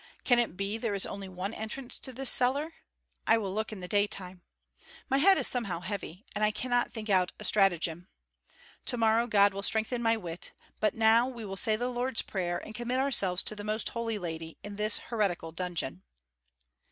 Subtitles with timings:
[0.23, 2.73] Can it be there is only one entrance to this cellar?
[3.27, 4.41] I will look in the daytime.
[5.09, 8.07] My head is somehow heavy, and I cannot think out a stratagem.
[8.87, 12.57] To morrow God will strengthen my wit; but now we will say the Lord's Prayer,
[12.57, 16.01] and commit ourselves to the Most Holy Lady, in this heretical dungeon."